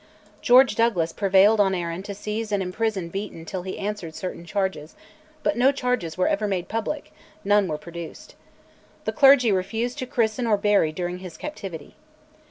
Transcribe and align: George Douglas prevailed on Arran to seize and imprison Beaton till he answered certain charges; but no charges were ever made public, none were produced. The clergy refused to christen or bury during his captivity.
George 0.41 0.73
Douglas 0.73 1.13
prevailed 1.13 1.59
on 1.59 1.75
Arran 1.75 2.01
to 2.01 2.15
seize 2.15 2.51
and 2.51 2.63
imprison 2.63 3.09
Beaton 3.09 3.45
till 3.45 3.61
he 3.61 3.77
answered 3.77 4.15
certain 4.15 4.43
charges; 4.45 4.95
but 5.43 5.55
no 5.55 5.71
charges 5.71 6.17
were 6.17 6.27
ever 6.27 6.47
made 6.47 6.67
public, 6.67 7.13
none 7.43 7.67
were 7.67 7.77
produced. 7.77 8.33
The 9.05 9.11
clergy 9.11 9.51
refused 9.51 9.99
to 9.99 10.07
christen 10.07 10.47
or 10.47 10.57
bury 10.57 10.91
during 10.91 11.19
his 11.19 11.37
captivity. 11.37 11.97